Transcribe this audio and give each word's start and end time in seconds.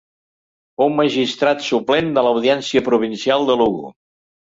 Fou 0.81 0.89
magistrat 1.01 1.63
suplent 1.67 2.11
de 2.17 2.25
l'Audiència 2.31 2.85
Provincial 2.91 3.51
de 3.53 3.63
Lugo. 3.65 3.97